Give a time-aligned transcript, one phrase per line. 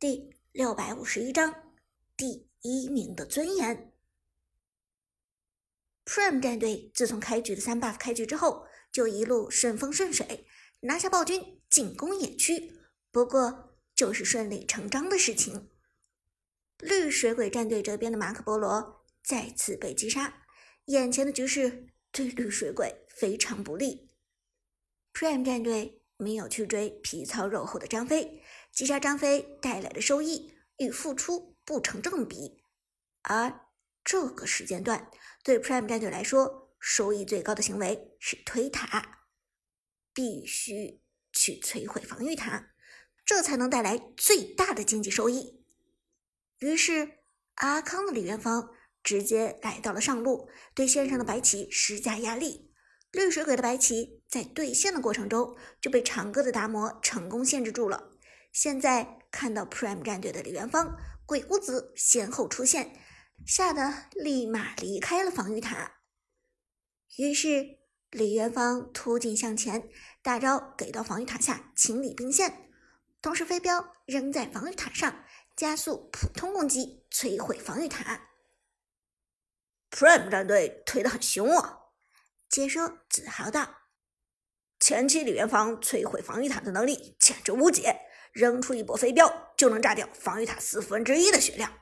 [0.00, 1.74] 第六百五十一章
[2.16, 3.92] 第一名的尊严。
[6.06, 10.46] Prime 战队自从开局的三 buff 开局之后，就一路顺风顺水，
[10.80, 12.72] 拿下暴君，进攻野区。
[13.10, 15.68] 不过，就是顺理成章的事情。
[16.78, 20.46] 绿水鬼战队这边的马可波罗再次被击杀，
[20.86, 24.08] 眼前的局势对绿水鬼非常不利。
[25.12, 28.39] Prime 战队没有去追皮糙肉厚的张飞。
[28.72, 32.62] 击杀张飞带来的收益与付出不成正比，
[33.22, 33.66] 而
[34.02, 35.10] 这个时间段
[35.44, 39.26] 对 Prime 战队来说，收益最高的行为是推塔，
[40.14, 41.02] 必须
[41.32, 42.70] 去摧毁防御塔，
[43.24, 45.64] 这才能带来最大的经济收益。
[46.58, 47.18] 于是，
[47.56, 48.70] 阿康的李元芳
[49.02, 52.72] 直接来到了上路，对线上的白起施加压力。
[53.12, 58.09] 绿水鬼的白起在对线的过程中就被长歌的达摩成功限制住了。
[58.52, 63.00] 现在看到 Prime 战队的李元芳、鬼谷子先后出现，
[63.46, 66.00] 吓得立马离开了防御塔。
[67.16, 67.78] 于是
[68.10, 69.88] 李元芳突进向前，
[70.22, 72.70] 大招给到防御塔下清理兵线，
[73.22, 78.28] 同时飞镖扔在防御塔上，加速普通攻击，摧毁防御塔。
[79.90, 81.78] Prime 战队推得很凶啊！
[82.48, 83.76] 解说自豪道
[84.80, 88.00] ：“前期李元芳摧毁防御塔的能力简直无解。”
[88.32, 91.72] 扔出一波飞镖就能炸掉防御塔四分之一的血量。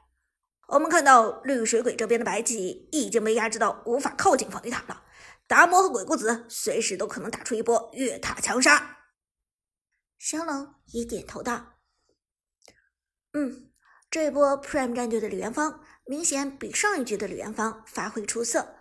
[0.69, 5.03] 我们看到绿水鬼这边的白起已经被压制到无法靠近防御塔了，
[5.47, 8.99] 达摩和鬼谷子随时都可能打出一波越塔强杀。
[10.19, 11.79] 小冷也点头道
[13.33, 13.71] ：“嗯，
[14.11, 18.75] 这波 Prime 战队的李元芳明显比上一局的李元芳发挥出色，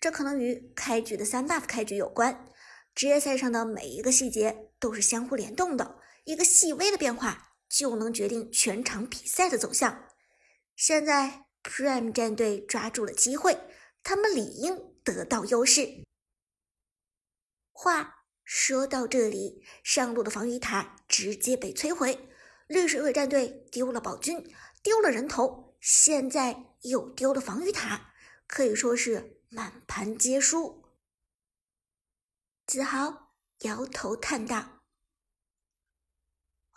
[0.00, 2.48] 这可能与开局的三 buff 开局有关。
[2.94, 10.10] 职业赛上的每一个细节都是相互联动的。”一个细微的变化就能决定全场比赛的走向。
[10.76, 13.58] 现在 Prime 战队抓住了机会，
[14.02, 16.04] 他们理应得到优势。
[17.72, 22.28] 话说到这里，上路的防御塔直接被摧毁，
[22.66, 28.12] 绿水鬼战队丢了宝军，丢了人头，现在又丢了防御塔，
[28.46, 30.84] 可以说是满盘皆输。
[32.66, 34.77] 子豪摇头叹道。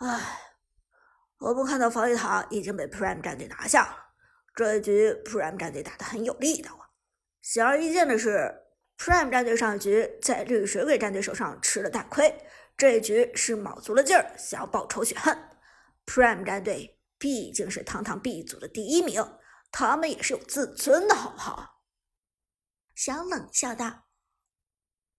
[0.04, 0.18] 唉，
[1.38, 3.96] 我们看到防御塔已经被 Prime 战队拿下了。
[4.52, 6.90] 这一局 Prime 战队打得很有力道啊！
[7.40, 8.52] 显而易见的是
[8.98, 12.36] ，Prime 战队上一局在绿水鬼战队手上吃了大亏，
[12.76, 15.38] 这一局是卯足了劲儿想要报仇雪恨。
[16.04, 19.24] Prime 战队毕竟是堂堂 B 组的第一名，
[19.70, 21.84] 他们也是有自尊的，好不好？
[22.96, 24.08] 小冷笑道：“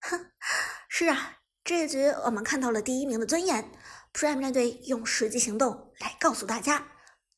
[0.02, 0.30] 哼，
[0.90, 3.72] 是啊，这一局我们看到了第一名的尊严。”
[4.14, 6.92] Prime 战队用实际行动来告诉大家，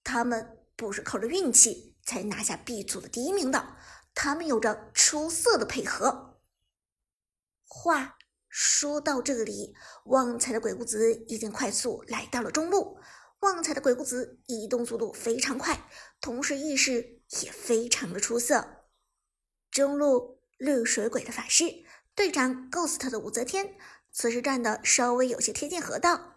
[0.04, 3.76] 他们不是靠着运气才拿下 B 组的第一名的，
[4.14, 6.38] 他们有着出色的配合。
[7.64, 8.18] 话
[8.50, 12.98] 说到这里，旺财的鬼谷子已经快速来到了中路。
[13.40, 15.88] 旺财的鬼谷子移动速度非常快，
[16.20, 18.84] 同时意识也非常的出色。
[19.70, 21.64] 中路绿水鬼的法师
[22.14, 23.76] 队长 Ghost 的武则天，
[24.12, 26.35] 此时站的稍微有些贴近河道。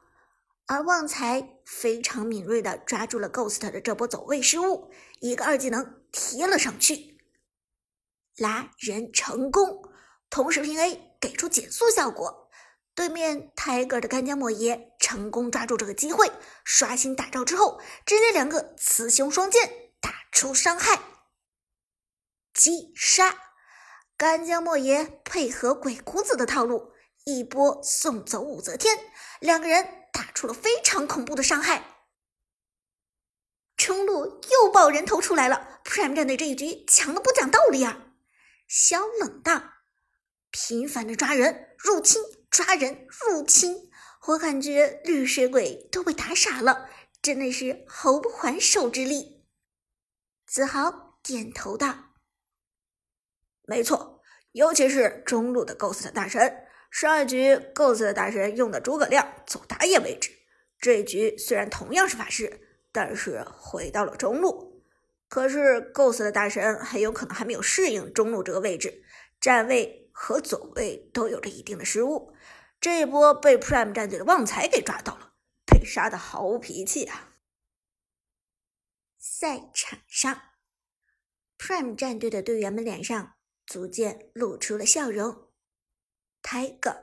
[0.69, 7.18] 而旺财非常敏锐的抓住了 Ghost 的这波走位失误，一个二技能贴了上去，
[8.38, 9.81] 拉人成功，
[10.29, 12.52] 同时平 A 给出减速效果。
[12.94, 16.31] 对面 Tiger 的干将莫邪成功抓住这个机会，
[16.63, 19.68] 刷新大招之后，直接两个雌雄双剑
[20.00, 21.02] 打出伤害，
[22.53, 23.35] 击杀
[24.16, 26.91] 干将莫邪配合鬼谷子的套路，
[27.25, 28.96] 一波送走武则天，
[29.40, 29.96] 两个人。
[30.12, 32.06] 打出了非常恐怖的伤害，
[33.75, 35.81] 中路又爆人头出来了。
[35.84, 38.14] Prime 战队这一局强的不讲道理啊！
[38.68, 39.62] 小冷道，
[40.52, 42.22] 频繁的抓人入侵，
[42.52, 43.90] 抓人入侵，
[44.28, 46.90] 我感觉绿水鬼都被打傻了，
[47.22, 49.47] 真的是毫不还手之力。
[50.46, 52.14] 子豪点头道
[53.66, 54.22] ：“没错，
[54.52, 60.32] 尤其是中路的 Ghost 大神。”上一局 Ghost 的大神用的诸葛亮走打野位置，
[60.80, 64.84] 这一局虽然同样是法师，但是回到了中路。
[65.28, 69.03] 可是 Ghost 的大神很有可能还没有适应中路这个位置，
[69.40, 72.34] 站位和走位都有着一定的失误。
[72.82, 75.34] 这一波被 Prime 战队的旺财给抓到了，
[75.68, 77.36] 被杀的毫无脾气啊！
[79.20, 80.41] 赛场上
[81.58, 83.34] ，Prime 战队的队员们脸上
[83.66, 85.48] 逐渐露出了笑容。
[86.41, 86.96] 抬杠！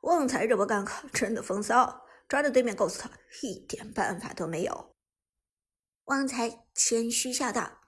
[0.00, 3.04] 旺财这波干靠真的风骚，抓着对面 Ghost
[3.42, 4.94] 一点办法都没有。
[6.04, 7.80] 旺财谦虚笑道：“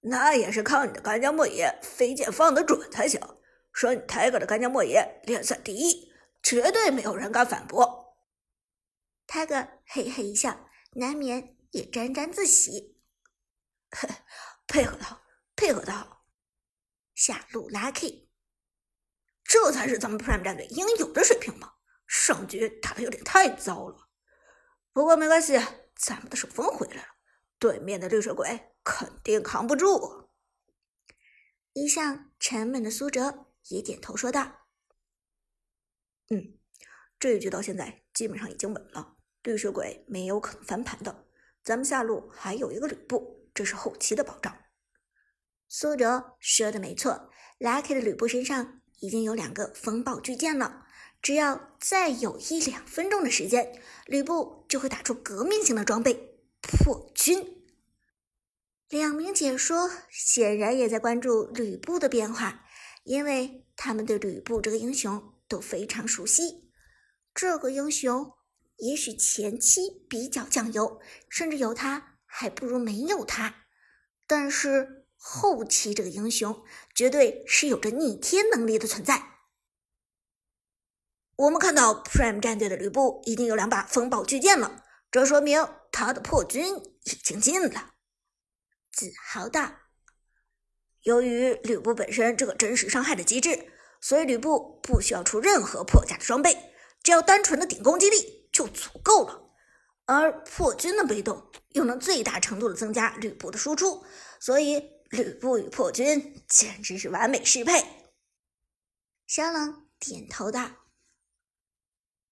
[0.00, 3.20] 那也是靠你的干将莫邪飞剑放得准才行。
[3.72, 6.10] 说你 Tiger 的干将莫邪联赛第一，
[6.42, 8.16] 绝对没有人敢反驳。”
[9.26, 12.98] 泰哥嘿嘿一笑，难免也沾沾自喜
[14.66, 15.20] ：“配合的好，
[15.54, 16.24] 配合的好。”
[17.14, 18.23] 下路 Lucky，
[19.54, 21.74] 这才是咱们 Prime 战队应有的水平嘛！
[22.08, 24.08] 上局打的有点太糟了，
[24.92, 25.56] 不过没关系。
[25.94, 27.08] 咱们的手风回来了，
[27.60, 30.28] 对面的绿水鬼肯定扛不住。
[31.72, 34.66] 一向沉闷的苏哲也点头说道
[36.30, 36.58] ：“嗯，
[37.20, 41.26] 这一局到现在基本上已经稳了，绿水鬼没有可能翻盘的。
[41.62, 44.64] 咱们下路还有一个吕布，这是后期的保障。”
[45.70, 47.30] 苏哲说的没错
[47.60, 50.86] ，Lucky 的吕布身上已经有两个风暴巨剑了。
[51.22, 57.62] 只要再有一两分钟的时间，吕布就会打出革命性的装备破军。
[58.90, 62.66] 两名解说显然也在关注吕布的变化，
[63.04, 66.70] 因为他们对吕布这个英雄都非常熟悉。
[67.34, 68.32] 这个英雄
[68.76, 71.00] 也许前期比较酱油，
[71.30, 73.64] 甚至有他还不如没有他，
[74.26, 76.62] 但是后期这个英雄
[76.94, 79.38] 绝对是有着逆天能力的存在。
[81.36, 87.94] 我们看到 Prime 战队的吕布已经有两把风暴巨剑了，这说明他的破军已经进了。
[88.92, 89.72] 自豪道
[91.04, 93.72] ：“由于吕布本身这个真实伤害的机制，
[94.02, 99.40] 所以吕布不需要出任何破甲的装备，只要单纯的顶攻击力就足够了。
[100.04, 104.04] 而破军的被动又能最大程度的增加吕布的输出，
[104.38, 107.82] 所以吕布与破军简直是完美适配。”
[109.26, 110.70] 小冷点头道。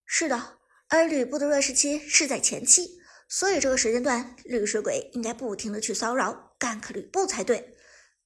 [0.05, 0.59] 是的，
[0.89, 7.75] 而吕布的弱势期是在前期，所以这个时间段绿水鬼应该不停的去骚扰、干克吕布才对。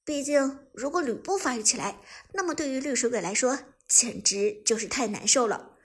[0.04, 2.00] 毕竟，如果吕布发育起来，
[2.32, 5.76] 那么对于绿水鬼来说简直就是太难受了。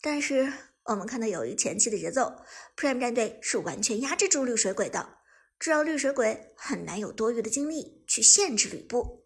[0.00, 0.52] 但是，
[0.84, 2.44] 我们看到由于前期的节奏
[2.76, 5.17] ，Prime 战队是完全压制住绿水鬼的，
[5.58, 9.24] 这让绿水鬼很难有多余的精力去限制吕布。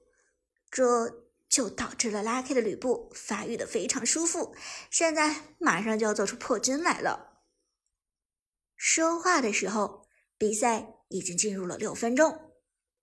[0.70, 1.22] 这。
[1.52, 4.56] 就导致了 Lucky 的吕布发育的非常舒服，
[4.90, 7.42] 现在马上就要做出破军来了。
[8.74, 10.08] 说话的时候，
[10.38, 12.52] 比赛已经进入了六分钟，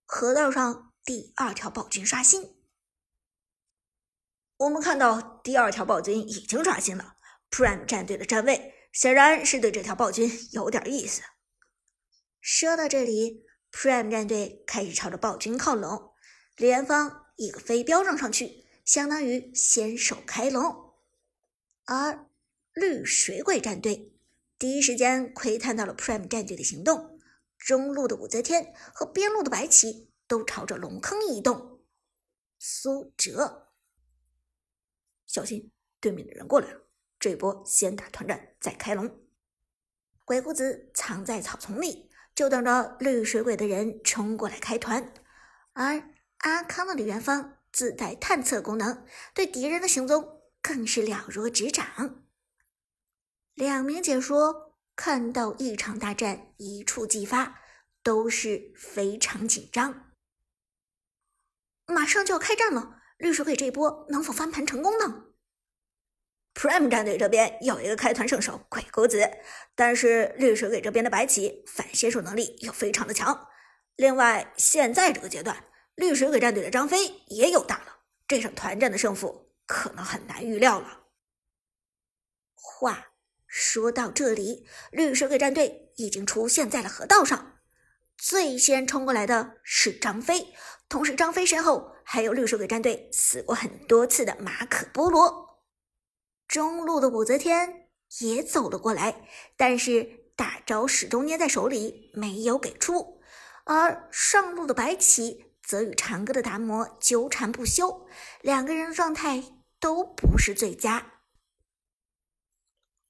[0.04, 2.56] 河道上第二条暴君刷新。
[4.56, 7.14] 我们看到第二条暴君已经刷新了
[7.52, 11.22] ，Prime 战队的站位显然是对这条暴君有点意思。
[12.40, 16.12] 说到这里，Prime 战队开始朝着暴君靠拢，
[16.56, 17.26] 连方。
[17.36, 20.92] 一个飞镖扔上去，相当于先手开龙。
[21.86, 22.26] 而
[22.74, 24.12] 绿水鬼战队
[24.58, 27.18] 第一时间窥探到了 Prime 战队的行动，
[27.56, 31.80] 中路的武则天和边路的白起都朝着龙坑移动。
[32.58, 33.68] 苏哲，
[35.26, 36.82] 小心对面的人过来了，
[37.18, 39.18] 这波先打团战再开龙。
[40.26, 42.09] 鬼谷子藏在草丛里，
[42.40, 45.12] 就等着绿水鬼的人冲过来开团，
[45.74, 46.02] 而。
[46.38, 49.04] 阿康的李元芳自带探测功能，
[49.34, 51.84] 对敌人的行踪更是了如指掌。
[53.52, 57.60] 两名解说看到一场大战一触即发，
[58.02, 60.14] 都是非常紧张。
[61.84, 65.26] 马上就要开战了，绿水鬼这波能否翻盘成功呢
[66.54, 69.30] ？Prime 战队这边有一个开团圣手鬼谷子，
[69.74, 73.48] 但是绿水鬼这边的白起反先手能力又非常的强。
[73.96, 75.64] 另外，现在这个阶段。
[75.96, 81.00] 绿水鬼战队的张飞也有大了，这场团战的胜负可能很难预料了。
[82.54, 83.08] 话
[83.46, 87.58] 说到这里，绿水鬼战队已经出现在了河道上，
[88.16, 90.54] 最先冲过来的是张飞，
[90.88, 95.49] 同时张飞身后还有绿水鬼战队死过很多次的马可波罗。
[96.50, 97.86] 中路的武则天
[98.18, 103.22] 也走了过来，但是大招始终捏在手里没有给出，
[103.64, 105.46] 而上路的白起。
[105.62, 108.08] 则与长歌的达摩纠缠不休，
[108.40, 109.44] 两个人的状态
[109.78, 111.12] 都不是最佳。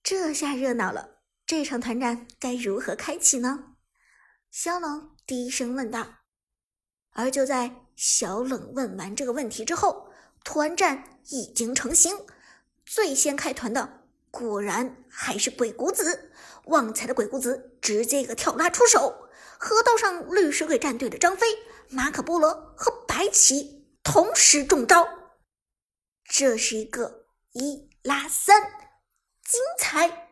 [0.02, 3.76] 这下热闹了，这场团战该如何开启呢？
[4.50, 6.06] 小冷低声问道。
[7.12, 10.11] 而就在小冷问完这个问题之后，
[10.44, 12.14] 团战已经成型。
[12.92, 16.32] 最先开团的果然还是鬼谷子，
[16.64, 19.28] 旺财的鬼谷子直接一个跳拉出手，
[19.61, 21.47] 河道上绿水鬼战队的张飞。
[21.88, 25.06] 马可波罗和白起同时中招，
[26.25, 28.61] 这是一个一拉三，
[29.44, 30.29] 精彩。